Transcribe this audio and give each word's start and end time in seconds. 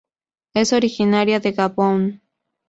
Es 0.55 0.73
originaria 0.73 1.39
de 1.39 1.51
Gabón. 1.51 2.23